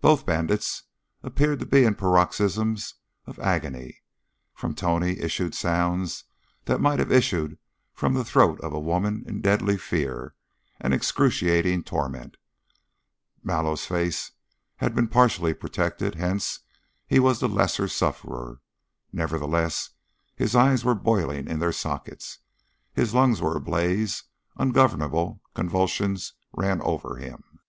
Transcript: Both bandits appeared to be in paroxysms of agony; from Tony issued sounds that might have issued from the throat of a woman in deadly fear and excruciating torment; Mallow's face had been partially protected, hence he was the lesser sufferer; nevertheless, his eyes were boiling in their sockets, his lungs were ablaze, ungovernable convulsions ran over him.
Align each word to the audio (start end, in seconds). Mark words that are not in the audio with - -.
Both 0.00 0.26
bandits 0.26 0.82
appeared 1.22 1.60
to 1.60 1.64
be 1.64 1.84
in 1.84 1.94
paroxysms 1.94 2.94
of 3.24 3.38
agony; 3.38 4.02
from 4.52 4.74
Tony 4.74 5.20
issued 5.20 5.54
sounds 5.54 6.24
that 6.64 6.80
might 6.80 6.98
have 6.98 7.12
issued 7.12 7.56
from 7.94 8.14
the 8.14 8.24
throat 8.24 8.60
of 8.62 8.72
a 8.72 8.80
woman 8.80 9.22
in 9.28 9.40
deadly 9.40 9.76
fear 9.78 10.34
and 10.80 10.92
excruciating 10.92 11.84
torment; 11.84 12.36
Mallow's 13.44 13.86
face 13.86 14.32
had 14.78 14.92
been 14.92 15.06
partially 15.06 15.54
protected, 15.54 16.16
hence 16.16 16.58
he 17.06 17.20
was 17.20 17.38
the 17.38 17.48
lesser 17.48 17.86
sufferer; 17.86 18.60
nevertheless, 19.12 19.90
his 20.34 20.56
eyes 20.56 20.84
were 20.84 20.96
boiling 20.96 21.46
in 21.46 21.60
their 21.60 21.70
sockets, 21.70 22.38
his 22.92 23.14
lungs 23.14 23.40
were 23.40 23.56
ablaze, 23.56 24.24
ungovernable 24.56 25.40
convulsions 25.54 26.32
ran 26.52 26.82
over 26.82 27.18
him. 27.18 27.60